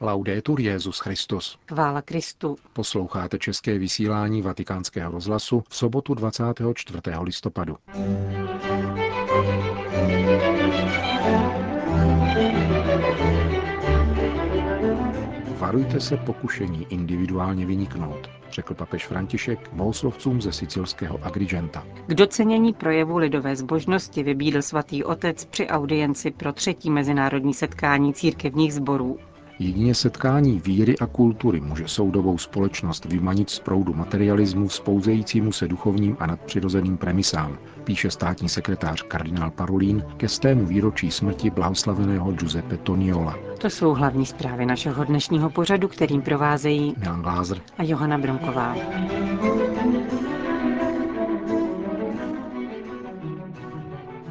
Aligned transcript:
Laudetur 0.00 0.60
Jezus 0.60 0.98
Christus. 0.98 1.58
Chvála 1.68 2.02
Kristu. 2.02 2.56
Posloucháte 2.72 3.38
české 3.38 3.78
vysílání 3.78 4.42
Vatikánského 4.42 5.12
rozhlasu 5.12 5.62
v 5.68 5.76
sobotu 5.76 6.14
24. 6.14 7.00
listopadu. 7.20 7.76
Varujte 15.58 16.00
se 16.00 16.16
pokušení 16.16 16.86
individuálně 16.90 17.66
vyniknout, 17.66 18.30
řekl 18.50 18.74
papež 18.74 19.06
František 19.06 19.70
bohoslovcům 19.72 20.42
ze 20.42 20.52
sicilského 20.52 21.24
Agrigenta. 21.24 21.86
K 22.06 22.14
docenění 22.14 22.72
projevu 22.72 23.16
lidové 23.16 23.56
zbožnosti 23.56 24.22
vybídl 24.22 24.62
svatý 24.62 25.04
otec 25.04 25.44
při 25.44 25.66
audienci 25.66 26.30
pro 26.30 26.52
třetí 26.52 26.90
mezinárodní 26.90 27.54
setkání 27.54 28.14
církevních 28.14 28.74
sborů 28.74 29.18
Jedině 29.60 29.94
setkání 29.94 30.60
víry 30.64 30.98
a 30.98 31.06
kultury 31.06 31.60
může 31.60 31.88
soudovou 31.88 32.38
společnost 32.38 33.04
vymanit 33.04 33.50
z 33.50 33.58
proudu 33.58 33.94
materialismu 33.94 34.68
vzpouzejícímu 34.68 35.52
se 35.52 35.68
duchovním 35.68 36.16
a 36.20 36.26
nadpřirozeným 36.26 36.96
premisám, 36.96 37.58
píše 37.84 38.10
státní 38.10 38.48
sekretář 38.48 39.02
kardinál 39.02 39.50
Parolín 39.50 40.04
ke 40.16 40.28
stému 40.28 40.66
výročí 40.66 41.10
smrti 41.10 41.50
blahoslaveného 41.50 42.32
Giuseppe 42.32 42.76
Toniola. 42.76 43.38
To 43.60 43.70
jsou 43.70 43.94
hlavní 43.94 44.26
zprávy 44.26 44.66
našeho 44.66 45.04
dnešního 45.04 45.50
pořadu, 45.50 45.88
kterým 45.88 46.22
provázejí 46.22 46.94
Milan 46.98 47.22
Glázer 47.22 47.60
a 47.78 47.82
Johana 47.82 48.18
Bromková. 48.18 48.74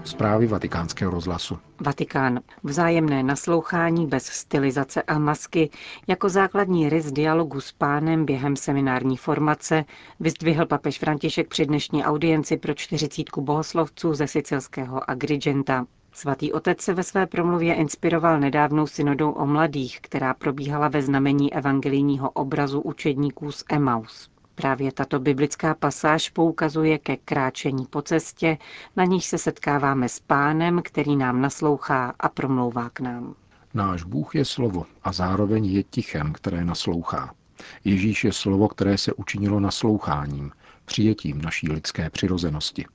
Zprávy 0.07 0.47
vatikánského 0.47 1.11
rozhlasu. 1.11 1.57
Vatikán. 1.81 2.39
Vzájemné 2.63 3.23
naslouchání 3.23 4.07
bez 4.07 4.25
stylizace 4.25 5.02
a 5.02 5.20
masky 5.20 5.70
jako 6.07 6.30
základní 6.30 6.89
rys 6.89 7.11
dialogu 7.11 7.61
s 7.61 7.71
pánem 7.71 8.25
během 8.25 8.55
seminární 8.55 9.17
formace 9.17 9.85
vyzdvihl 10.19 10.66
papež 10.66 11.00
František 11.00 11.47
při 11.47 11.66
dnešní 11.66 12.03
audienci 12.03 12.58
pro 12.58 12.73
čtyřicítku 12.73 13.41
bohoslovců 13.41 14.13
ze 14.13 14.28
sicilského 14.28 15.09
Agrigenta. 15.09 15.85
Svatý 16.11 16.53
otec 16.53 16.81
se 16.81 16.94
ve 16.94 17.03
své 17.03 17.28
promluvě 17.28 17.73
inspiroval 17.73 18.39
nedávnou 18.39 18.88
synodou 18.88 19.31
o 19.31 19.45
mladých, 19.45 20.02
která 20.02 20.33
probíhala 20.33 20.88
ve 20.88 21.02
znamení 21.02 21.53
evangelijního 21.53 22.30
obrazu 22.30 22.81
učedníků 22.81 23.52
z 23.52 23.63
Emmaus. 23.72 24.30
Právě 24.58 24.91
tato 24.91 25.19
biblická 25.19 25.73
pasáž 25.73 26.30
poukazuje 26.30 26.97
ke 26.97 27.17
kráčení 27.17 27.86
po 27.86 28.02
cestě, 28.02 28.58
na 28.95 29.03
níž 29.03 29.25
se 29.25 29.38
setkáváme 29.38 30.09
s 30.09 30.19
pánem, 30.19 30.81
který 30.83 31.16
nám 31.16 31.41
naslouchá 31.41 32.13
a 32.19 32.30
promlouvá 32.30 32.89
k 32.89 33.00
nám. 33.00 33.35
Náš 33.73 34.03
Bůh 34.03 34.35
je 34.35 34.45
slovo 34.45 34.85
a 35.03 35.11
zároveň 35.11 35.66
je 35.66 35.83
tichem, 35.83 36.33
které 36.33 36.66
naslouchá. 36.66 37.33
Ježíš 37.83 38.23
je 38.23 38.33
slovo, 38.33 38.67
které 38.67 38.97
se 38.97 39.13
učinilo 39.13 39.59
nasloucháním, 39.59 40.52
přijetím 40.85 41.41
naší 41.41 41.72
lidské 41.72 42.09
přirozenosti. 42.09 42.85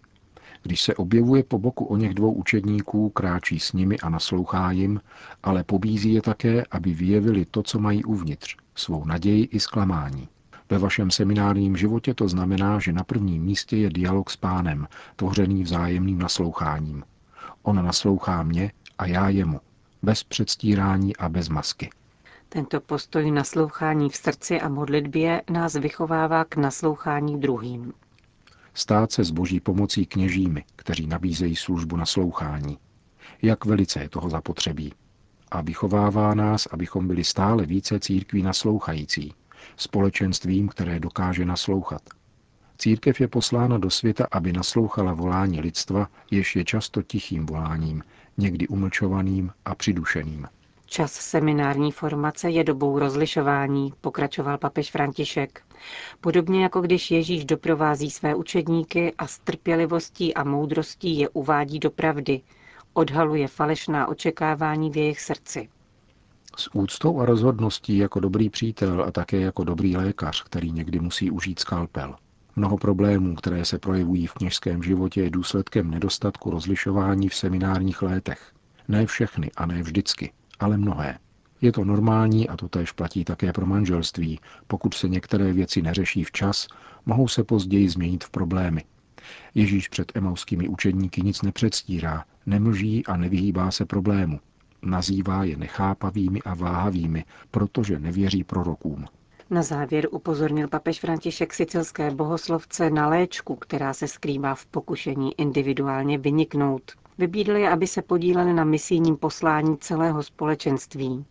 Když 0.62 0.82
se 0.82 0.94
objevuje 0.94 1.42
po 1.42 1.58
boku 1.58 1.84
o 1.84 1.96
něch 1.96 2.14
dvou 2.14 2.32
učedníků, 2.32 3.10
kráčí 3.10 3.60
s 3.60 3.72
nimi 3.72 3.98
a 3.98 4.08
naslouchá 4.08 4.70
jim, 4.70 5.00
ale 5.42 5.64
pobízí 5.64 6.14
je 6.14 6.22
také, 6.22 6.64
aby 6.70 6.94
vyjevili 6.94 7.44
to, 7.44 7.62
co 7.62 7.78
mají 7.78 8.04
uvnitř, 8.04 8.56
svou 8.74 9.04
naději 9.04 9.44
i 9.44 9.60
zklamání. 9.60 10.28
Ve 10.72 10.78
vašem 10.78 11.10
seminárním 11.10 11.76
životě 11.76 12.14
to 12.14 12.28
znamená, 12.28 12.78
že 12.78 12.92
na 12.92 13.04
prvním 13.04 13.42
místě 13.42 13.76
je 13.76 13.90
dialog 13.90 14.30
s 14.30 14.36
pánem, 14.36 14.88
tvořený 15.16 15.62
vzájemným 15.62 16.18
nasloucháním. 16.18 17.04
On 17.62 17.84
naslouchá 17.84 18.42
mě 18.42 18.72
a 18.98 19.06
já 19.06 19.28
jemu, 19.28 19.60
bez 20.02 20.24
předstírání 20.24 21.16
a 21.16 21.28
bez 21.28 21.48
masky. 21.48 21.90
Tento 22.48 22.80
postoj 22.80 23.30
naslouchání 23.30 24.10
v 24.10 24.16
srdci 24.16 24.60
a 24.60 24.68
modlitbě 24.68 25.42
nás 25.50 25.74
vychovává 25.74 26.44
k 26.44 26.56
naslouchání 26.56 27.40
druhým. 27.40 27.92
Stát 28.74 29.12
se 29.12 29.24
s 29.24 29.30
boží 29.30 29.60
pomocí 29.60 30.06
kněžími, 30.06 30.64
kteří 30.76 31.06
nabízejí 31.06 31.56
službu 31.56 31.96
naslouchání. 31.96 32.78
Jak 33.42 33.64
velice 33.64 34.00
je 34.00 34.08
toho 34.08 34.30
zapotřebí. 34.30 34.92
A 35.50 35.60
vychovává 35.60 36.34
nás, 36.34 36.66
abychom 36.66 37.08
byli 37.08 37.24
stále 37.24 37.66
více 37.66 38.00
církví 38.00 38.42
naslouchající, 38.42 39.34
společenstvím, 39.76 40.68
které 40.68 41.00
dokáže 41.00 41.44
naslouchat. 41.44 42.02
Církev 42.78 43.20
je 43.20 43.28
poslána 43.28 43.78
do 43.78 43.90
světa, 43.90 44.26
aby 44.32 44.52
naslouchala 44.52 45.14
volání 45.14 45.60
lidstva, 45.60 46.08
jež 46.30 46.56
je 46.56 46.64
často 46.64 47.02
tichým 47.02 47.46
voláním, 47.46 48.02
někdy 48.38 48.68
umlčovaným 48.68 49.50
a 49.64 49.74
přidušeným. 49.74 50.46
Čas 50.86 51.12
seminární 51.12 51.92
formace 51.92 52.50
je 52.50 52.64
dobou 52.64 52.98
rozlišování, 52.98 53.92
pokračoval 54.00 54.58
papež 54.58 54.90
František. 54.90 55.62
Podobně 56.20 56.62
jako 56.62 56.80
když 56.80 57.10
Ježíš 57.10 57.44
doprovází 57.44 58.10
své 58.10 58.34
učedníky 58.34 59.14
a 59.18 59.26
s 59.26 59.38
trpělivostí 59.38 60.34
a 60.34 60.44
moudrostí 60.44 61.18
je 61.18 61.28
uvádí 61.28 61.78
do 61.78 61.90
pravdy, 61.90 62.40
odhaluje 62.92 63.48
falešná 63.48 64.08
očekávání 64.08 64.90
v 64.90 64.96
jejich 64.96 65.20
srdci. 65.20 65.68
S 66.56 66.74
úctou 66.74 67.20
a 67.20 67.26
rozhodností 67.26 67.96
jako 67.96 68.20
dobrý 68.20 68.50
přítel 68.50 69.04
a 69.04 69.10
také 69.10 69.40
jako 69.40 69.64
dobrý 69.64 69.96
lékař, 69.96 70.42
který 70.42 70.72
někdy 70.72 71.00
musí 71.00 71.30
užít 71.30 71.58
skalpel. 71.58 72.14
Mnoho 72.56 72.78
problémů, 72.78 73.34
které 73.34 73.64
se 73.64 73.78
projevují 73.78 74.26
v 74.26 74.32
kněžském 74.32 74.82
životě, 74.82 75.22
je 75.22 75.30
důsledkem 75.30 75.90
nedostatku 75.90 76.50
rozlišování 76.50 77.28
v 77.28 77.34
seminárních 77.34 78.02
létech. 78.02 78.52
Ne 78.88 79.06
všechny 79.06 79.50
a 79.56 79.66
ne 79.66 79.82
vždycky, 79.82 80.32
ale 80.60 80.76
mnohé. 80.76 81.18
Je 81.60 81.72
to 81.72 81.84
normální 81.84 82.48
a 82.48 82.56
to 82.56 82.68
též 82.68 82.92
platí 82.92 83.24
také 83.24 83.52
pro 83.52 83.66
manželství. 83.66 84.40
Pokud 84.66 84.94
se 84.94 85.08
některé 85.08 85.52
věci 85.52 85.82
neřeší 85.82 86.24
včas, 86.24 86.68
mohou 87.06 87.28
se 87.28 87.44
později 87.44 87.88
změnit 87.88 88.24
v 88.24 88.30
problémy. 88.30 88.84
Ježíš 89.54 89.88
před 89.88 90.12
emauskými 90.14 90.68
učedníky 90.68 91.22
nic 91.22 91.42
nepředstírá, 91.42 92.24
nemlží 92.46 93.06
a 93.06 93.16
nevyhýbá 93.16 93.70
se 93.70 93.84
problému. 93.84 94.40
Nazývá 94.82 95.44
je 95.44 95.56
nechápavými 95.56 96.42
a 96.42 96.54
váhavými, 96.54 97.24
protože 97.50 97.98
nevěří 97.98 98.44
prorokům. 98.44 99.04
Na 99.50 99.62
závěr 99.62 100.08
upozornil 100.10 100.68
papež 100.68 101.00
František 101.00 101.54
sicilské 101.54 102.10
bohoslovce 102.10 102.90
na 102.90 103.08
léčku, 103.08 103.56
která 103.56 103.94
se 103.94 104.08
skrývá 104.08 104.54
v 104.54 104.66
pokušení 104.66 105.40
individuálně 105.40 106.18
vyniknout. 106.18 106.92
Vybídl 107.18 107.56
je, 107.56 107.70
aby 107.70 107.86
se 107.86 108.02
podíleli 108.02 108.52
na 108.52 108.64
misijním 108.64 109.16
poslání 109.16 109.78
celého 109.78 110.22
společenství. 110.22 111.24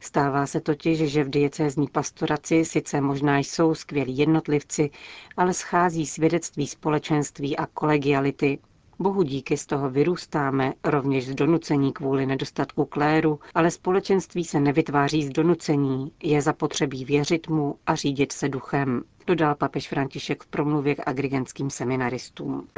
Stává 0.00 0.46
se 0.46 0.60
totiž, 0.60 0.98
že 0.98 1.24
v 1.24 1.30
diecézní 1.30 1.88
pastoraci 1.88 2.64
sice 2.64 3.00
možná 3.00 3.38
jsou 3.38 3.74
skvělí 3.74 4.18
jednotlivci, 4.18 4.90
ale 5.36 5.54
schází 5.54 6.06
svědectví 6.06 6.66
společenství 6.66 7.56
a 7.56 7.66
kolegiality, 7.66 8.58
Bohu 8.98 9.22
díky 9.22 9.56
z 9.56 9.66
toho 9.66 9.90
vyrůstáme, 9.90 10.72
rovněž 10.84 11.26
z 11.28 11.34
donucení 11.34 11.92
kvůli 11.92 12.26
nedostatku 12.26 12.84
kléru, 12.84 13.40
ale 13.54 13.70
společenství 13.70 14.44
se 14.44 14.60
nevytváří 14.60 15.24
z 15.24 15.30
donucení, 15.30 16.12
je 16.22 16.42
zapotřebí 16.42 17.04
věřit 17.04 17.48
mu 17.48 17.78
a 17.86 17.94
řídit 17.94 18.32
se 18.32 18.48
duchem, 18.48 19.02
dodal 19.26 19.54
papež 19.54 19.88
František 19.88 20.42
v 20.42 20.46
promluvě 20.46 20.94
k 20.94 21.08
agrigentským 21.08 21.70
seminaristům. 21.70 22.68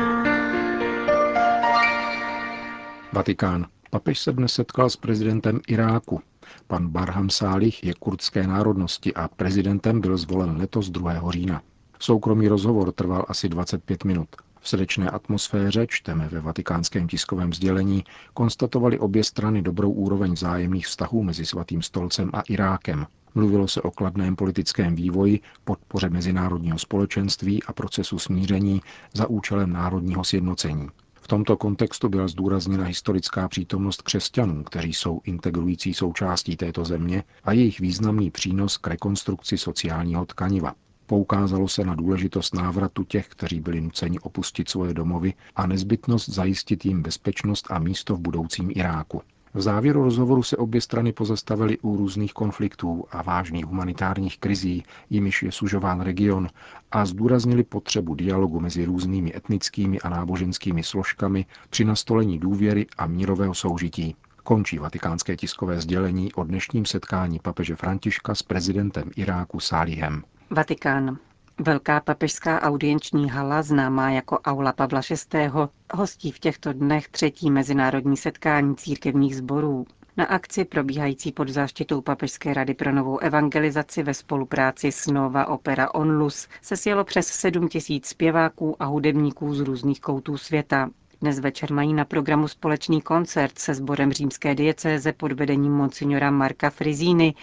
Vatikán. 3.13 3.67
Papež 3.91 4.19
se 4.19 4.33
dnes 4.33 4.53
setkal 4.53 4.91
s 4.91 4.97
prezidentem 4.97 5.61
Iráku. 5.69 6.21
Pan 6.67 6.89
Barham 6.89 7.31
Sálih 7.31 7.85
je 7.85 7.95
kurdské 7.95 8.47
národnosti 8.47 9.15
a 9.15 9.29
prezidentem 9.29 10.01
byl 10.01 10.17
zvolen 10.17 10.57
letos 10.57 10.91
2. 10.91 11.31
října. 11.31 11.63
Soukromý 12.01 12.49
rozhovor 12.49 12.93
trval 12.93 13.25
asi 13.29 13.49
25 13.49 14.05
minut. 14.05 14.29
V 14.69 14.71
srdečné 14.71 15.11
atmosféře, 15.11 15.87
čteme 15.89 16.29
ve 16.29 16.41
vatikánském 16.41 17.09
tiskovém 17.09 17.53
sdělení, 17.53 18.05
konstatovali 18.35 18.99
obě 18.99 19.25
strany 19.25 19.63
dobrou 19.63 19.91
úroveň 19.91 20.33
vzájemných 20.33 20.87
vztahů 20.87 21.23
mezi 21.23 21.47
Svatým 21.47 21.83
stolcem 21.83 22.31
a 22.33 22.41
Irákem. 22.41 23.07
Mluvilo 23.35 23.69
se 23.69 23.83
o 23.83 23.91
kladném 23.91 24.37
politickém 24.37 24.95
vývoji, 24.95 25.41
podpoře 25.65 26.09
mezinárodního 26.11 26.79
společenství 26.79 27.63
a 27.63 27.73
procesu 27.73 28.19
smíření 28.19 28.83
za 29.15 29.27
účelem 29.27 29.73
národního 29.73 30.25
sjednocení. 30.25 30.89
V 31.15 31.29
tomto 31.29 31.57
kontextu 31.57 32.09
byla 32.09 32.29
zdůrazněna 32.29 32.85
historická 32.85 33.49
přítomnost 33.49 34.03
křesťanů, 34.03 34.65
kteří 34.65 34.93
jsou 34.93 35.21
integrující 35.25 35.95
součástí 35.95 36.57
této 36.57 36.85
země 36.85 37.25
a 37.45 37.53
jejich 37.53 37.81
významný 37.81 38.31
přínos 38.31 38.77
k 38.77 38.87
rekonstrukci 38.87 39.59
sociálního 39.59 40.27
tkaniva. 40.27 40.75
Poukázalo 41.09 41.69
se 41.69 41.85
na 41.85 41.95
důležitost 41.95 42.55
návratu 42.55 43.05
těch, 43.05 43.29
kteří 43.29 43.61
byli 43.61 43.81
nuceni 43.81 44.19
opustit 44.19 44.69
svoje 44.69 44.95
domovy 44.95 45.35
a 45.57 45.67
nezbytnost 45.67 46.29
zajistit 46.29 46.85
jim 46.85 47.03
bezpečnost 47.03 47.67
a 47.71 47.79
místo 47.79 48.17
v 48.17 48.21
budoucím 48.21 48.71
Iráku. 48.75 49.23
V 49.55 49.61
závěru 49.61 50.05
rozhovoru 50.05 50.43
se 50.43 50.57
obě 50.57 50.81
strany 50.81 51.13
pozastavily 51.13 51.79
u 51.79 51.97
různých 51.97 52.33
konfliktů 52.33 53.05
a 53.11 53.23
vážných 53.23 53.67
humanitárních 53.67 54.39
krizí, 54.39 54.85
jimiž 55.11 55.43
je 55.43 55.53
sužován 55.53 56.01
region, 56.01 56.49
a 56.93 57.07
zdůraznili 57.07 57.65
potřebu 57.65 58.15
dialogu 58.15 58.61
mezi 58.61 58.85
různými 58.85 59.37
etnickými 59.37 60.01
a 60.01 60.09
náboženskými 60.09 60.83
složkami 60.83 61.47
při 61.71 61.85
nastolení 61.85 62.39
důvěry 62.39 62.87
a 62.99 63.07
mírového 63.07 63.55
soužití. 63.55 64.17
Končí 64.43 64.79
vatikánské 64.79 65.37
tiskové 65.37 65.81
sdělení 65.81 66.33
o 66.33 66.45
dnešním 66.45 66.87
setkání 66.87 67.39
papeže 67.39 67.77
Františka 67.77 68.35
s 68.35 68.43
prezidentem 68.43 69.11
Iráku 69.17 69.61
Sálihem. 69.61 70.23
Vatikán. 70.51 71.19
Velká 71.61 72.01
papežská 72.01 72.63
audienční 72.63 73.31
hala, 73.31 73.63
známá 73.63 74.11
jako 74.11 74.39
Aula 74.39 74.73
Pavla 74.73 75.01
VI., 75.11 75.51
hostí 75.95 76.33
v 76.33 76.39
těchto 76.39 76.73
dnech 76.73 77.09
třetí 77.09 77.51
mezinárodní 77.51 78.17
setkání 78.17 78.77
církevních 78.77 79.37
sborů. 79.37 79.87
Na 80.17 80.25
akci 80.25 80.65
probíhající 80.65 81.33
pod 81.33 81.49
záštitou 81.49 82.01
Papežské 82.01 82.55
rady 82.55 82.75
pro 82.75 82.93
novou 82.93 83.19
evangelizaci 83.19 84.03
ve 84.03 84.15
spolupráci 84.15 84.93
s 84.93 85.07
Nova 85.07 85.47
Opera 85.47 85.95
Onlus 85.95 86.49
se 86.63 86.77
sjelo 86.77 87.05
přes 87.05 87.27
7 87.27 87.69
tisíc 87.69 88.07
zpěváků 88.07 88.83
a 88.83 88.85
hudebníků 88.85 89.55
z 89.55 89.61
různých 89.61 90.01
koutů 90.01 90.37
světa. 90.39 90.91
Dnes 91.23 91.39
večer 91.41 91.73
mají 91.73 91.95
na 91.95 92.05
programu 92.05 92.49
společný 92.49 93.01
koncert 93.01 93.59
se 93.59 93.75
sborem 93.75 94.13
římské 94.13 94.55
diecéze 94.55 95.13
pod 95.13 95.33
vedením 95.33 95.73
monsignora 95.73 96.31
Marka 96.31 96.71
Frizíny 96.71 97.35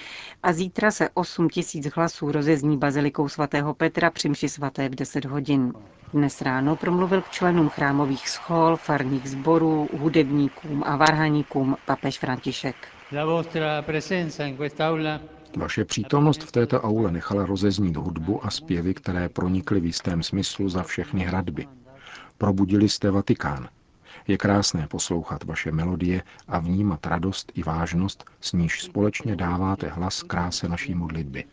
a 0.44 0.54
zítra 0.54 0.92
se 0.92 1.10
8 1.13 1.50
tisíc 1.50 1.95
hlasů 1.95 2.31
rozezní 2.31 2.77
bazilikou 2.77 3.30
svatého 3.30 3.74
Petra 3.74 4.10
při 4.10 4.30
mši 4.30 4.50
svaté 4.50 4.89
v 4.89 4.95
10 4.95 5.25
hodin. 5.25 5.74
Dnes 6.13 6.42
ráno 6.42 6.75
promluvil 6.75 7.22
k 7.22 7.30
členům 7.30 7.69
chrámových 7.69 8.30
schol, 8.30 8.77
farních 8.77 9.30
sborů, 9.30 9.89
hudebníkům 10.00 10.83
a 10.86 10.95
varhaníkům 10.95 11.77
papež 11.86 12.19
František. 12.19 12.75
Vaše 15.57 15.86
přítomnost 15.86 16.44
v 16.44 16.51
této 16.51 16.81
aule 16.81 17.12
nechala 17.12 17.45
rozeznít 17.45 17.98
hudbu 17.98 18.45
a 18.45 18.50
zpěvy, 18.50 18.94
které 18.94 19.30
pronikly 19.30 19.80
v 19.80 19.86
jistém 19.86 20.24
smyslu 20.24 20.69
za 20.69 20.83
všechny 20.83 21.24
hradby. 21.24 21.68
Probudili 22.37 22.89
jste 22.89 23.11
Vatikán. 23.11 23.69
Je 24.27 24.37
krásné 24.37 24.87
poslouchat 24.87 25.43
vaše 25.43 25.71
melodie 25.71 26.23
a 26.47 26.59
vnímat 26.59 27.05
radost 27.05 27.51
i 27.55 27.63
vážnost, 27.63 28.25
s 28.41 28.53
níž 28.53 28.83
společně 28.83 29.35
dáváte 29.35 29.87
hlas 29.87 30.23
kráse 30.23 30.67
naší 30.69 30.95
modlitby. 30.95 31.43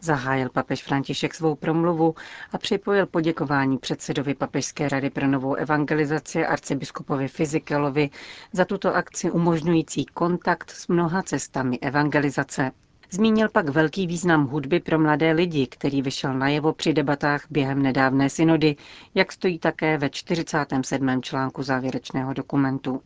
Zahájil 0.00 0.48
papež 0.48 0.82
František 0.82 1.34
svou 1.34 1.54
promluvu 1.54 2.14
a 2.52 2.58
připojil 2.58 3.06
poděkování 3.06 3.78
předsedovi 3.78 4.34
Papežské 4.34 4.88
rady 4.88 5.10
pro 5.10 5.26
novou 5.26 5.54
evangelizaci 5.54 6.46
arcibiskupovi 6.46 7.28
Fizikelovi 7.28 8.10
za 8.52 8.64
tuto 8.64 8.94
akci 8.94 9.30
umožňující 9.30 10.04
kontakt 10.06 10.70
s 10.70 10.88
mnoha 10.88 11.22
cestami 11.22 11.78
evangelizace. 11.78 12.70
Zmínil 13.14 13.48
pak 13.48 13.68
velký 13.68 14.06
význam 14.06 14.46
hudby 14.46 14.80
pro 14.80 14.98
mladé 14.98 15.32
lidi, 15.32 15.66
který 15.66 16.02
vyšel 16.02 16.34
najevo 16.34 16.72
při 16.72 16.92
debatách 16.92 17.46
během 17.50 17.82
nedávné 17.82 18.30
synody, 18.30 18.76
jak 19.14 19.32
stojí 19.32 19.58
také 19.58 19.98
ve 19.98 20.10
47. 20.10 21.22
článku 21.22 21.62
závěrečného 21.62 22.32
dokumentu. 22.32 23.02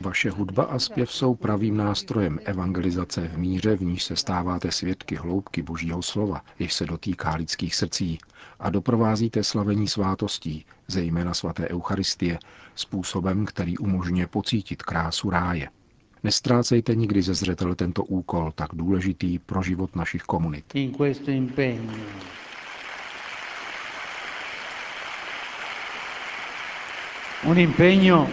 Vaše 0.00 0.30
hudba 0.30 0.64
a 0.64 0.78
zpěv 0.78 1.12
jsou 1.12 1.34
pravým 1.34 1.76
nástrojem 1.76 2.38
evangelizace 2.44 3.28
v 3.28 3.38
míře, 3.38 3.76
v 3.76 3.82
níž 3.82 4.04
se 4.04 4.16
stáváte 4.16 4.72
svědky 4.72 5.16
hloubky 5.16 5.62
Božího 5.62 6.02
slova, 6.02 6.40
jež 6.58 6.74
se 6.74 6.86
dotýká 6.86 7.34
lidských 7.34 7.74
srdcí 7.74 8.18
a 8.58 8.70
doprovázíte 8.70 9.44
slavení 9.44 9.88
svátostí, 9.88 10.64
zejména 10.88 11.34
svaté 11.34 11.68
Eucharistie, 11.68 12.38
způsobem, 12.74 13.46
který 13.46 13.78
umožňuje 13.78 14.26
pocítit 14.26 14.82
krásu 14.82 15.30
ráje. 15.30 15.68
Nestrácejte 16.24 16.94
nikdy 16.94 17.22
ze 17.22 17.34
zřetel 17.34 17.74
tento 17.74 18.04
úkol, 18.04 18.52
tak 18.54 18.68
důležitý 18.72 19.38
pro 19.38 19.62
život 19.62 19.96
našich 19.96 20.22
komunit. 20.22 20.64
Un 27.46 27.58
impegno 27.58 28.26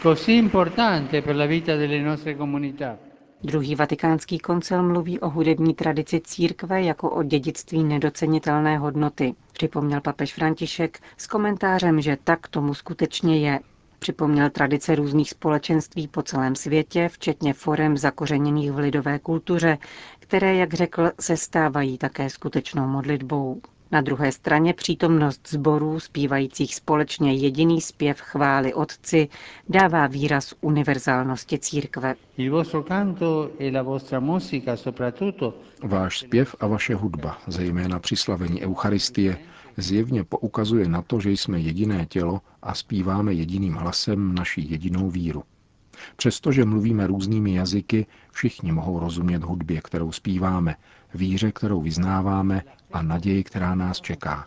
così 0.00 0.36
importante 0.36 1.20
per 1.20 1.34
la 1.34 1.46
vita 1.46 1.74
delle 1.74 1.98
nostre 2.00 2.36
comunità. 2.36 2.96
Druhý 3.42 3.74
vatikánský 3.74 4.38
koncil 4.38 4.82
mluví 4.82 5.20
o 5.20 5.28
hudební 5.30 5.74
tradici 5.74 6.20
církve 6.20 6.82
jako 6.82 7.10
o 7.10 7.22
dědictví 7.22 7.84
nedocenitelné 7.84 8.78
hodnoty. 8.78 9.34
Připomněl 9.52 10.00
papež 10.00 10.34
František 10.34 10.98
s 11.16 11.26
komentářem, 11.26 12.00
že 12.00 12.16
tak 12.24 12.48
tomu 12.48 12.74
skutečně 12.74 13.38
je. 13.38 13.60
Připomněl 13.98 14.50
tradice 14.50 14.94
různých 14.94 15.30
společenství 15.30 16.08
po 16.08 16.22
celém 16.22 16.54
světě, 16.54 17.08
včetně 17.08 17.54
forem 17.54 17.96
zakořeněných 17.96 18.72
v 18.72 18.78
lidové 18.78 19.18
kultuře, 19.18 19.78
které, 20.18 20.54
jak 20.54 20.74
řekl, 20.74 21.10
se 21.20 21.36
stávají 21.36 21.98
také 21.98 22.30
skutečnou 22.30 22.86
modlitbou. 22.86 23.60
Na 23.94 24.00
druhé 24.00 24.32
straně 24.32 24.74
přítomnost 24.74 25.48
zborů 25.50 26.00
zpívajících 26.00 26.74
společně 26.74 27.34
jediný 27.34 27.80
zpěv 27.80 28.20
chvály 28.20 28.74
Otci 28.74 29.28
dává 29.68 30.06
výraz 30.06 30.54
univerzálnosti 30.60 31.58
církve. 31.58 32.14
E 32.38 32.50
Váš 35.82 36.18
zpěv 36.18 36.56
a 36.60 36.66
vaše 36.66 36.94
hudba, 36.94 37.38
zejména 37.46 37.98
při 37.98 38.16
slavení 38.16 38.62
Eucharistie, 38.62 39.38
zjevně 39.76 40.24
poukazuje 40.24 40.88
na 40.88 41.02
to, 41.02 41.20
že 41.20 41.30
jsme 41.30 41.60
jediné 41.60 42.06
tělo 42.06 42.40
a 42.62 42.74
zpíváme 42.74 43.32
jediným 43.32 43.74
hlasem 43.74 44.34
naší 44.34 44.70
jedinou 44.70 45.10
víru. 45.10 45.42
Přestože 46.16 46.64
mluvíme 46.64 47.06
různými 47.06 47.54
jazyky, 47.54 48.06
všichni 48.32 48.72
mohou 48.72 48.98
rozumět 49.00 49.44
hudbě, 49.44 49.80
kterou 49.80 50.12
zpíváme, 50.12 50.76
víře, 51.14 51.52
kterou 51.52 51.80
vyznáváme 51.80 52.62
a 52.94 53.02
naději, 53.02 53.44
která 53.44 53.74
nás 53.74 54.00
čeká. 54.00 54.46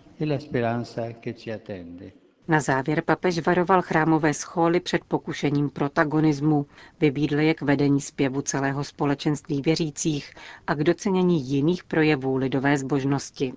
Na 2.48 2.60
závěr 2.60 3.02
papež 3.06 3.40
varoval 3.40 3.82
chrámové 3.82 4.34
scholy 4.34 4.80
před 4.80 5.02
pokušením 5.08 5.70
protagonismu, 5.70 6.66
vybídl 7.00 7.40
je 7.40 7.54
k 7.54 7.62
vedení 7.62 8.02
zpěvu 8.02 8.42
celého 8.42 8.84
společenství 8.84 9.62
věřících 9.62 10.34
a 10.68 10.76
k 10.76 10.84
docenění 10.84 11.50
jiných 11.50 11.84
projevů 11.84 12.38
lidové 12.38 12.78
zbožnosti. 12.78 13.54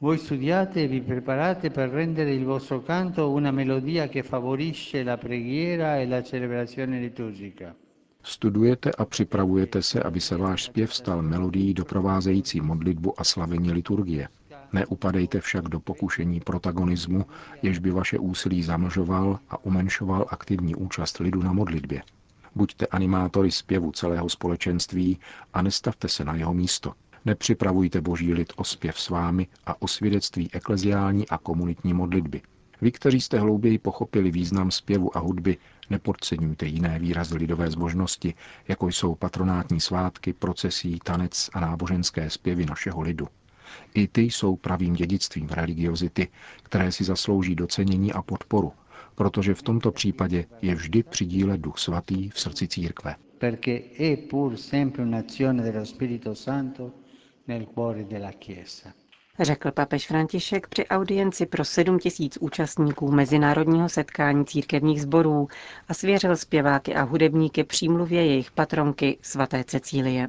Voi 0.00 0.18
studiate 0.18 0.80
e 0.80 0.86
vi 0.86 1.00
preparate 1.00 1.70
per 1.70 1.90
rendere 1.90 2.30
il 2.34 2.44
vostro 2.44 2.80
canto 2.80 3.30
una 3.30 3.50
melodia 3.50 4.08
che 4.08 4.22
favorisce 4.22 5.02
la 5.04 5.16
preghiera 5.16 5.96
e 5.96 6.06
la 6.06 6.22
celebrazione 6.22 7.00
liturgica. 7.00 7.74
Studujete 8.28 8.90
a 8.90 9.04
připravujete 9.04 9.82
se, 9.82 10.02
aby 10.02 10.20
se 10.20 10.36
váš 10.36 10.64
zpěv 10.64 10.94
stal 10.94 11.22
melodií 11.22 11.74
doprovázející 11.74 12.60
modlitbu 12.60 13.20
a 13.20 13.24
slavení 13.24 13.72
liturgie. 13.72 14.28
Neupadejte 14.72 15.40
však 15.40 15.64
do 15.64 15.80
pokušení 15.80 16.40
protagonismu, 16.40 17.26
jež 17.62 17.78
by 17.78 17.90
vaše 17.90 18.18
úsilí 18.18 18.62
zamlžoval 18.62 19.38
a 19.50 19.64
umenšoval 19.64 20.26
aktivní 20.28 20.74
účast 20.74 21.18
lidu 21.18 21.42
na 21.42 21.52
modlitbě. 21.52 22.02
Buďte 22.54 22.86
animátory 22.86 23.50
zpěvu 23.50 23.92
celého 23.92 24.28
společenství 24.28 25.18
a 25.54 25.62
nestavte 25.62 26.08
se 26.08 26.24
na 26.24 26.34
jeho 26.34 26.54
místo. 26.54 26.92
Nepřipravujte 27.24 28.00
boží 28.00 28.34
lid 28.34 28.52
o 28.56 28.64
zpěv 28.64 29.00
s 29.00 29.08
vámi 29.08 29.46
a 29.66 29.82
o 29.82 29.88
svědectví 29.88 30.48
ekleziální 30.52 31.28
a 31.28 31.38
komunitní 31.38 31.94
modlitby. 31.94 32.42
Vy, 32.80 32.92
kteří 32.92 33.20
jste 33.20 33.38
hlouběji 33.40 33.78
pochopili 33.78 34.30
význam 34.30 34.70
zpěvu 34.70 35.16
a 35.16 35.20
hudby, 35.20 35.56
nepodceňujte 35.90 36.66
jiné 36.66 36.98
výrazy 36.98 37.36
lidové 37.36 37.70
zbožnosti, 37.70 38.34
jako 38.68 38.88
jsou 38.88 39.14
patronátní 39.14 39.80
svátky, 39.80 40.32
procesí, 40.32 40.98
tanec 41.04 41.50
a 41.52 41.60
náboženské 41.60 42.30
zpěvy 42.30 42.66
našeho 42.66 43.00
lidu. 43.00 43.28
I 43.94 44.08
ty 44.08 44.20
jsou 44.22 44.56
pravým 44.56 44.94
dědictvím 44.94 45.48
religiozity, 45.48 46.28
které 46.62 46.92
si 46.92 47.04
zaslouží 47.04 47.54
docenění 47.54 48.12
a 48.12 48.22
podporu, 48.22 48.72
protože 49.14 49.54
v 49.54 49.62
tomto 49.62 49.92
případě 49.92 50.44
je 50.62 50.74
vždy 50.74 51.02
přidíle 51.02 51.58
Duch 51.58 51.78
Svatý 51.78 52.30
v 52.30 52.40
srdci 52.40 52.68
církve. 52.68 53.14
Perché 53.38 53.80
è 53.98 54.16
pur 54.16 54.56
sempre 54.56 55.02
un'azione 55.02 55.62
dello 55.62 55.86
Spirito 55.86 56.34
Santo 56.34 56.92
nel 57.48 57.66
cuore 57.66 58.04
della 58.04 58.32
Chiesa 58.32 58.92
řekl 59.40 59.70
papež 59.70 60.06
František 60.08 60.66
při 60.68 60.86
audienci 60.86 61.46
pro 61.46 61.64
7 61.64 61.98
tisíc 61.98 62.38
účastníků 62.40 63.12
mezinárodního 63.12 63.88
setkání 63.88 64.44
církevních 64.44 65.02
sborů 65.02 65.48
a 65.88 65.94
svěřil 65.94 66.36
zpěváky 66.36 66.94
a 66.94 67.02
hudebníky 67.02 67.64
přímluvě 67.64 68.26
jejich 68.26 68.50
patronky 68.50 69.18
svaté 69.22 69.64
Cecílie. 69.64 70.28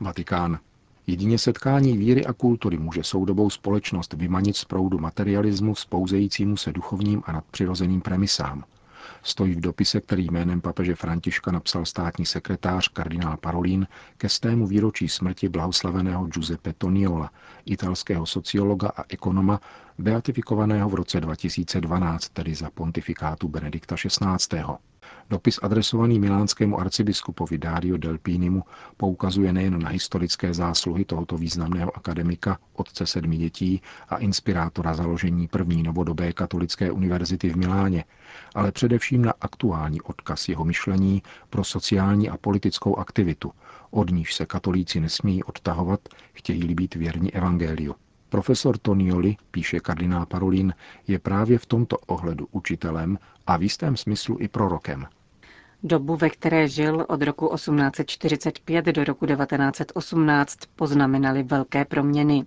Vatikán. 0.00 0.58
Jedině 1.06 1.38
setkání 1.38 1.96
víry 1.96 2.26
a 2.26 2.32
kultury 2.32 2.78
může 2.78 3.02
soudobou 3.02 3.50
společnost 3.50 4.12
vymanit 4.12 4.56
z 4.56 4.64
proudu 4.64 4.98
materialismu 4.98 5.74
spouzejícímu 5.74 6.56
se 6.56 6.72
duchovním 6.72 7.22
a 7.26 7.32
nadpřirozeným 7.32 8.00
premisám– 8.00 8.64
stojí 9.22 9.54
v 9.54 9.60
dopise, 9.60 10.00
který 10.00 10.30
jménem 10.30 10.60
papeže 10.60 10.94
Františka 10.94 11.52
napsal 11.52 11.84
státní 11.84 12.26
sekretář 12.26 12.88
kardinál 12.88 13.36
Parolin 13.36 13.86
ke 14.18 14.28
stému 14.28 14.66
výročí 14.66 15.08
smrti 15.08 15.48
blahoslaveného 15.48 16.26
Giuseppe 16.26 16.72
Toniola, 16.72 17.30
italského 17.66 18.26
sociologa 18.26 18.88
a 18.96 19.04
ekonoma, 19.08 19.60
beatifikovaného 19.98 20.88
v 20.88 20.94
roce 20.94 21.20
2012, 21.20 22.28
tedy 22.28 22.54
za 22.54 22.70
pontifikátu 22.70 23.48
Benedikta 23.48 23.96
XVI. 23.96 24.62
Dopis 25.30 25.58
adresovaný 25.62 26.18
milánskému 26.18 26.80
arcibiskupovi 26.80 27.58
Dario 27.58 27.96
Delpínimu 27.96 28.62
poukazuje 28.96 29.52
nejen 29.52 29.82
na 29.82 29.88
historické 29.88 30.54
zásluhy 30.54 31.04
tohoto 31.04 31.36
významného 31.36 31.96
akademika, 31.96 32.58
otce 32.72 33.06
sedmi 33.06 33.36
dětí 33.36 33.82
a 34.08 34.16
inspirátora 34.16 34.94
založení 34.94 35.48
první 35.48 35.82
novodobé 35.82 36.32
katolické 36.32 36.90
univerzity 36.90 37.50
v 37.50 37.56
Miláně, 37.56 38.04
ale 38.54 38.72
především 38.72 39.22
na 39.24 39.32
aktuální 39.40 40.00
odkaz 40.00 40.48
jeho 40.48 40.64
myšlení 40.64 41.22
pro 41.50 41.64
sociální 41.64 42.28
a 42.30 42.36
politickou 42.36 42.96
aktivitu, 42.96 43.52
od 43.90 44.10
níž 44.10 44.34
se 44.34 44.46
katolíci 44.46 45.00
nesmějí 45.00 45.44
odtahovat, 45.44 46.00
chtějí-li 46.32 46.74
být 46.74 46.94
věrni 46.94 47.30
evangeliu. 47.30 47.94
Profesor 48.34 48.78
Tonioli, 48.78 49.36
píše 49.50 49.80
kardinál 49.80 50.26
Parolin, 50.26 50.74
je 51.08 51.18
právě 51.18 51.58
v 51.58 51.66
tomto 51.66 51.98
ohledu 51.98 52.46
učitelem 52.52 53.18
a 53.46 53.56
v 53.56 53.62
jistém 53.62 53.96
smyslu 53.96 54.36
i 54.40 54.48
prorokem. 54.48 55.06
Dobu, 55.82 56.16
ve 56.16 56.30
které 56.30 56.68
žil 56.68 57.06
od 57.08 57.22
roku 57.22 57.50
1845 57.54 58.84
do 58.84 59.04
roku 59.04 59.26
1918, 59.26 60.58
poznamenaly 60.76 61.42
velké 61.42 61.84
proměny. 61.84 62.44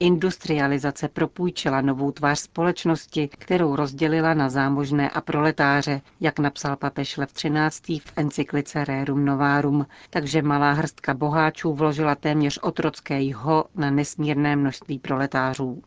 Industrializace 0.00 1.08
propůjčila 1.08 1.80
novou 1.80 2.10
tvář 2.10 2.38
společnosti, 2.38 3.28
kterou 3.28 3.76
rozdělila 3.76 4.34
na 4.34 4.48
zámožné 4.48 5.10
a 5.10 5.20
proletáře, 5.20 6.00
jak 6.20 6.38
napsal 6.38 6.76
papež 6.76 7.16
Lev 7.16 7.32
XIII. 7.32 7.98
v 8.00 8.12
encyklice 8.16 8.84
Rerum 8.84 9.24
Novarum, 9.24 9.86
takže 10.10 10.42
malá 10.42 10.72
hrstka 10.72 11.14
boháčů 11.14 11.74
vložila 11.74 12.14
téměř 12.14 12.58
otrocké 12.62 13.22
jho 13.22 13.64
na 13.74 13.90
nesmírné 13.90 14.56
množství 14.56 14.98
proletářů. 14.98 15.82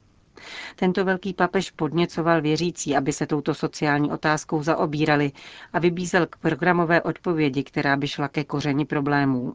Tento 0.75 1.05
velký 1.05 1.34
papež 1.34 1.72
podněcoval 1.72 2.41
věřící, 2.41 2.95
aby 2.95 3.13
se 3.13 3.27
touto 3.27 3.53
sociální 3.53 4.12
otázkou 4.12 4.63
zaobírali 4.63 5.31
a 5.74 5.79
vybízel 5.79 6.25
k 6.27 6.38
programové 6.38 7.01
odpovědi, 7.01 7.63
která 7.63 7.98
by 7.98 8.07
šla 8.07 8.27
ke 8.27 8.43
kořeni 8.43 8.86
problémů. 8.86 9.53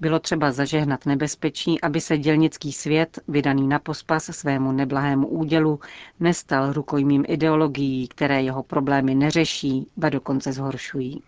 Bylo 0.00 0.18
třeba 0.18 0.52
zažehnat 0.52 1.06
nebezpečí, 1.06 1.80
aby 1.80 2.00
se 2.00 2.18
dělnický 2.18 2.72
svět, 2.72 3.18
vydaný 3.28 3.68
na 3.68 3.78
pospas 3.78 4.24
svému 4.24 4.72
neblahému 4.72 5.26
údělu, 5.26 5.80
nestal 6.20 6.72
rukojmím 6.72 7.24
ideologií, 7.28 8.08
které 8.08 8.42
jeho 8.42 8.62
problémy 8.62 9.14
neřeší, 9.14 9.86
ba 9.96 10.08
dokonce 10.08 10.52
zhoršují. 10.52 11.22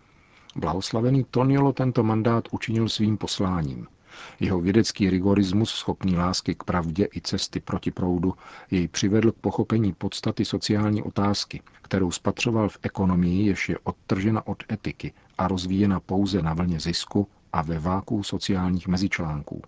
Blahoslavený 0.56 1.24
Toniolo 1.30 1.72
tento 1.72 2.02
mandát 2.02 2.44
učinil 2.50 2.88
svým 2.88 3.16
posláním. 3.18 3.86
Jeho 4.40 4.60
vědecký 4.60 5.10
rigorismus, 5.10 5.70
schopný 5.70 6.16
lásky 6.16 6.54
k 6.54 6.64
pravdě 6.64 7.08
i 7.16 7.20
cesty 7.20 7.60
proti 7.60 7.90
proudu, 7.90 8.34
jej 8.70 8.88
přivedl 8.88 9.32
k 9.32 9.36
pochopení 9.36 9.92
podstaty 9.92 10.44
sociální 10.44 11.02
otázky, 11.02 11.62
kterou 11.82 12.10
spatřoval 12.10 12.68
v 12.68 12.78
ekonomii, 12.82 13.46
jež 13.46 13.68
je 13.68 13.78
odtržena 13.84 14.46
od 14.46 14.62
etiky 14.72 15.12
a 15.38 15.48
rozvíjena 15.48 16.00
pouze 16.00 16.42
na 16.42 16.54
vlně 16.54 16.80
zisku 16.80 17.28
a 17.56 17.62
ve 17.62 17.78
váku 17.78 18.22
sociálních 18.22 18.88
mezičlánků. 18.88 19.62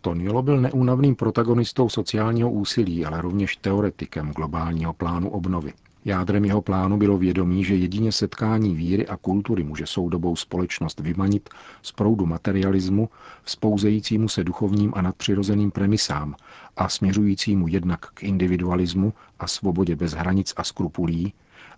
Toniolo 0.00 0.42
byl 0.42 0.60
neúnavným 0.60 1.16
protagonistou 1.16 1.88
sociálního 1.88 2.50
úsilí, 2.50 3.04
ale 3.04 3.22
rovněž 3.22 3.56
teoretikem 3.56 4.30
globálního 4.30 4.92
plánu 4.92 5.30
obnovy. 5.30 5.72
Jádrem 6.04 6.44
jeho 6.44 6.62
plánu 6.62 6.96
bylo 6.96 7.18
vědomí, 7.18 7.64
že 7.64 7.74
jedině 7.74 8.12
setkání 8.12 8.74
víry 8.74 9.06
a 9.08 9.16
kultury 9.16 9.64
může 9.64 9.86
soudobou 9.86 10.36
společnost 10.36 11.00
vymanit 11.00 11.50
z 11.82 11.92
proudu 11.92 12.26
materialismu, 12.26 13.08
vzpouzejícímu 13.42 14.28
se 14.28 14.44
duchovním 14.44 14.92
a 14.96 15.02
nadpřirozeným 15.02 15.70
premisám 15.70 16.34
a 16.76 16.88
směřujícímu 16.88 17.68
jednak 17.68 18.00
k 18.00 18.22
individualismu 18.22 19.12
a 19.38 19.46
svobodě 19.46 19.96
bez 19.96 20.12
hranic 20.12 20.54
a 20.56 20.64
skrupulí, 20.64 21.32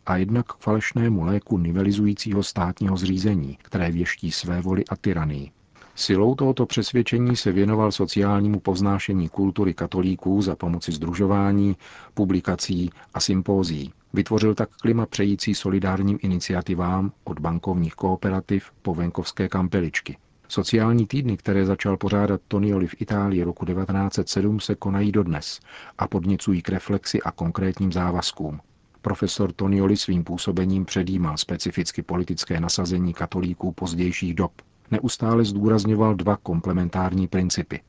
a 0.07 0.17
jednak 0.17 0.47
k 0.47 0.57
falešnému 0.57 1.25
léku 1.25 1.59
nivelizujícího 1.59 2.43
státního 2.43 2.97
zřízení, 2.97 3.59
které 3.63 3.91
věští 3.91 4.33
své 4.33 4.61
voli 4.61 4.85
a 4.85 4.97
tyranii. 4.97 5.56
Silou 5.99 6.35
tohoto 6.35 6.67
přesvědčení 6.67 7.37
se 7.37 7.53
věnoval 7.53 7.93
sociálnímu 7.93 8.61
povznášení 8.61 9.29
kultury 9.29 9.75
katolíků 9.75 10.43
za 10.43 10.57
pomoci 10.57 10.93
združování, 10.93 11.77
publikací 12.15 12.91
a 13.15 13.21
sympózií. 13.21 13.93
Vytvořil 14.13 14.55
tak 14.55 14.71
klima 14.77 15.07
přející 15.07 15.55
solidárním 15.55 16.19
iniciativám 16.23 17.13
od 17.25 17.39
bankovních 17.39 17.95
kooperativ 17.95 18.71
po 18.83 18.95
venkovské 18.95 19.49
kampeličky. 19.49 20.17
Sociální 20.49 21.07
týdny, 21.07 21.37
které 21.37 21.67
začal 21.67 21.97
pořádat 21.97 22.41
Tonioli 22.49 22.87
v 22.87 22.95
Itálii 23.01 23.43
roku 23.43 23.65
1907, 23.67 24.61
se 24.61 24.75
konají 24.75 25.13
dodnes 25.13 25.61
a 25.99 26.09
podněcují 26.09 26.63
k 26.63 26.69
reflexi 26.69 27.23
a 27.23 27.31
konkrétním 27.31 27.93
závazkům. 27.93 28.61
Profesor 29.03 29.53
Tonioli 29.53 29.97
svým 29.97 30.25
působením 30.25 30.85
předjímal 30.85 31.37
specificky 31.37 32.03
politické 32.03 32.61
nasazení 32.61 33.15
katolíků 33.15 33.73
pozdějších 33.73 34.35
dob. 34.35 34.53
Neustále 34.91 35.45
zdůrazňoval 35.45 36.15
dva 36.15 36.37
komplementární 36.37 37.29
principy, 37.29 37.81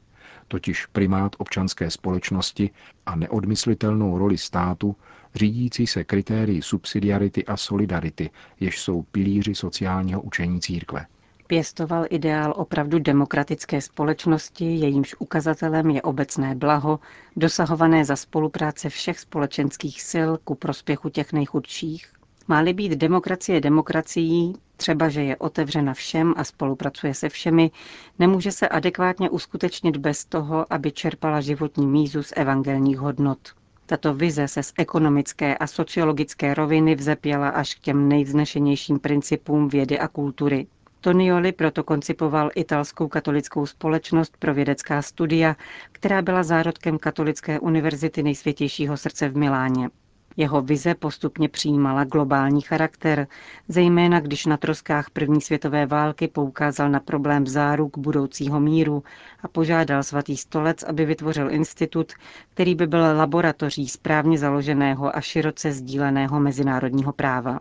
totiž 0.48 0.86
primát 0.86 1.36
občanské 1.38 1.89
společnosti 1.89 2.70
a 3.06 3.16
neodmyslitelnou 3.16 4.18
roli 4.18 4.38
státu, 4.38 4.96
řídící 5.36 5.88
se 5.88 6.04
kritérii 6.04 6.62
subsidiarity 6.62 7.46
a 7.46 7.58
solidarity, 7.58 8.30
jež 8.60 8.80
jsou 8.82 9.01
pilíři 9.01 9.56
sociálního 9.56 10.22
učení 10.22 10.62
církve. 10.62 11.06
Pěstoval 11.48 12.06
ideál 12.10 12.54
opravdu 12.58 13.00
demokratické 13.00 13.82
společnosti, 13.82 14.66
jejímž 14.66 15.16
ukazatelem 15.20 15.89
je 15.89 16.01
obecné 16.01 16.56
blaho, 16.56 17.00
dosahované 17.36 18.06
za 18.06 18.16
spolupráce 18.16 18.89
všech 18.89 19.20
společenských 19.20 20.01
sil 20.12 20.30
ku 20.44 20.56
prospěchu 20.56 21.10
těch 21.10 21.34
nejchudších. 21.34 22.16
Má-li 22.48 22.74
být 22.74 22.92
demokracie 22.92 23.62
demokracií, 23.62 24.54
třeba 24.77 25.10
že 25.10 25.24
je 25.24 25.38
otevřena 25.38 25.94
všem 25.94 26.34
a 26.38 26.44
spolupracuje 26.44 27.13
se 27.13 27.30
všemi, 27.30 27.72
nemůže 28.20 28.51
se 28.51 28.68
adekvátně 28.68 29.30
uskutečnit 29.30 29.98
bez 29.98 30.25
toho, 30.25 30.74
aby 30.74 30.92
čerpala 30.92 31.42
životní 31.42 31.88
mízu 31.88 32.24
z 32.24 32.34
evangelních 32.36 32.98
hodnot. 32.98 33.39
Tato 33.86 34.13
vize 34.13 34.48
se 34.48 34.63
z 34.63 34.74
ekonomické 34.77 35.58
a 35.58 35.68
sociologické 35.68 36.54
roviny 36.54 36.96
vzepěla 36.96 37.50
až 37.50 37.75
k 37.75 37.80
těm 37.80 38.10
nejvznešenějším 38.10 39.00
principům 39.00 39.68
vědy 39.70 40.00
a 40.00 40.08
kultury. 40.08 40.68
Tonioli 41.01 41.51
proto 41.51 41.84
koncipoval 41.84 42.51
italskou 42.56 43.08
katolickou 43.08 43.66
společnost 43.66 44.38
pro 44.39 44.54
vědecká 44.54 45.01
studia, 45.01 45.56
která 45.92 46.22
byla 46.22 46.44
zárodkem 46.44 46.98
Katolické 46.98 47.60
univerzity 47.60 48.24
nejsvětějšího 48.24 48.98
srdce 48.98 49.30
v 49.30 49.38
Miláně. 49.38 49.89
Jeho 50.38 50.62
vize 50.62 50.96
postupně 50.96 51.50
přijímala 51.50 52.03
globální 52.03 52.62
charakter, 52.62 53.27
zejména 53.67 54.20
když 54.20 54.46
na 54.46 54.58
troskách 54.58 55.10
první 55.10 55.41
světové 55.41 55.86
války 55.86 56.27
poukázal 56.27 56.89
na 56.89 57.00
problém 57.00 57.48
záruk 57.48 57.98
budoucího 57.98 58.60
míru 58.60 59.03
a 59.44 59.48
požádal 59.48 60.03
svatý 60.03 60.38
stolec, 60.38 60.84
aby 60.84 61.06
vytvořil 61.06 61.51
institut, 61.51 62.13
který 62.53 62.75
by 62.75 62.88
byl 62.88 63.00
laboratoří 63.00 63.88
správně 63.88 64.38
založeného 64.38 65.15
a 65.17 65.22
široce 65.22 65.72
sdíleného 65.72 66.39
mezinárodního 66.39 67.13
práva. 67.13 67.60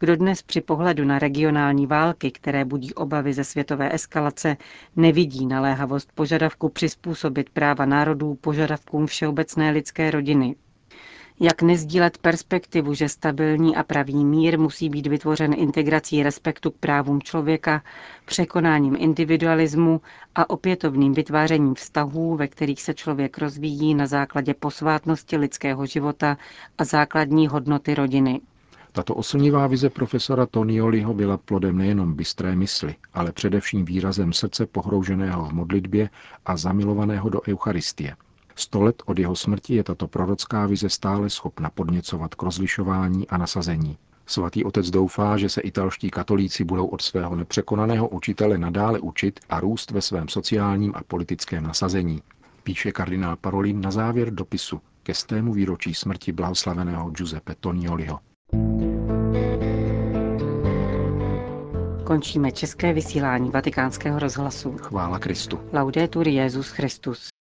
Kdo 0.00 0.16
dnes 0.16 0.42
při 0.42 0.60
pohledu 0.60 1.04
na 1.04 1.18
regionální 1.18 1.86
války, 1.86 2.30
které 2.30 2.64
budí 2.64 2.94
obavy 2.94 3.32
ze 3.32 3.44
světové 3.44 3.94
eskalace, 3.94 4.56
nevidí 4.96 5.46
naléhavost 5.46 6.12
požadavku 6.14 6.68
přizpůsobit 6.68 7.50
práva 7.50 7.86
národů 7.86 8.34
požadavkům 8.34 9.06
všeobecné 9.06 9.70
lidské 9.70 10.10
rodiny, 10.10 10.56
jak 11.40 11.62
nezdílet 11.62 12.18
perspektivu, 12.18 12.94
že 12.94 13.08
stabilní 13.08 13.76
a 13.76 13.82
pravý 13.82 14.24
mír 14.24 14.58
musí 14.58 14.88
být 14.90 15.06
vytvořen 15.06 15.54
integrací 15.56 16.22
respektu 16.22 16.70
k 16.70 16.74
právům 16.74 17.22
člověka, 17.22 17.82
překonáním 18.24 18.96
individualismu 18.98 20.00
a 20.34 20.50
opětovným 20.50 21.12
vytvářením 21.12 21.74
vztahů, 21.74 22.36
ve 22.36 22.48
kterých 22.48 22.82
se 22.82 22.94
člověk 22.94 23.38
rozvíjí 23.38 23.94
na 23.94 24.06
základě 24.06 24.54
posvátnosti 24.54 25.36
lidského 25.36 25.86
života 25.86 26.36
a 26.78 26.84
základní 26.84 27.48
hodnoty 27.48 27.94
rodiny. 27.94 28.40
Tato 28.92 29.14
oslnivá 29.14 29.66
vize 29.66 29.90
profesora 29.90 30.46
Tonioliho 30.46 31.14
byla 31.14 31.36
plodem 31.36 31.78
nejenom 31.78 32.14
bystré 32.14 32.56
mysli, 32.56 32.94
ale 33.14 33.32
především 33.32 33.84
výrazem 33.84 34.32
srdce 34.32 34.66
pohrouženého 34.66 35.44
v 35.44 35.52
modlitbě 35.52 36.10
a 36.46 36.56
zamilovaného 36.56 37.28
do 37.28 37.40
Eucharistie– 37.48 38.16
Sto 38.58 38.82
let 38.82 39.02
od 39.06 39.18
jeho 39.18 39.36
smrti 39.36 39.74
je 39.74 39.84
tato 39.84 40.08
prorocká 40.08 40.66
vize 40.66 40.88
stále 40.88 41.30
schopna 41.30 41.70
podněcovat 41.70 42.34
k 42.34 42.42
rozlišování 42.42 43.28
a 43.28 43.36
nasazení. 43.36 43.98
Svatý 44.26 44.64
otec 44.64 44.90
doufá, 44.90 45.36
že 45.36 45.48
se 45.48 45.60
italští 45.60 46.10
katolíci 46.10 46.64
budou 46.64 46.86
od 46.86 47.02
svého 47.02 47.36
nepřekonaného 47.36 48.08
učitele 48.08 48.58
nadále 48.58 48.98
učit 48.98 49.40
a 49.50 49.60
růst 49.60 49.90
ve 49.90 50.02
svém 50.02 50.28
sociálním 50.28 50.92
a 50.94 51.02
politickém 51.02 51.64
nasazení. 51.64 52.22
Píše 52.62 52.92
kardinál 52.92 53.36
Parolin 53.36 53.80
na 53.80 53.90
závěr 53.90 54.34
dopisu 54.34 54.80
ke 55.02 55.14
stému 55.14 55.52
výročí 55.52 55.94
smrti 55.94 56.32
blahoslaveného 56.32 57.10
Giuseppe 57.10 57.54
Tonioliho. 57.60 58.18
Končíme 62.04 62.52
české 62.52 62.92
vysílání 62.92 63.50
vatikánského 63.50 64.18
rozhlasu. 64.18 64.76
Chvála 64.78 65.18
Kristu. 65.18 65.60
Laudetur 65.72 66.28
Jezus 66.28 66.68
Christus. 66.68 67.28